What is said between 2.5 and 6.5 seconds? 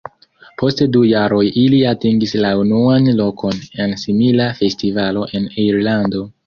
unuan lokon en simila festivalo en Irlando.